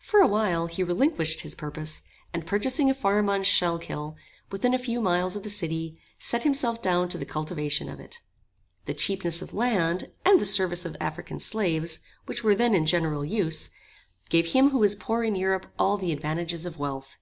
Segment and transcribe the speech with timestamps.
[0.00, 2.02] For a while he relinquished his purpose,
[2.34, 4.16] and purchasing a farm on Schuylkill,
[4.50, 8.20] within a few miles of the city, set himself down to the cultivation of it.
[8.86, 13.24] The cheapness of land, and the service of African slaves, which were then in general
[13.24, 13.70] use,
[14.28, 17.16] gave him who was poor in Europe all the advantages of wealth.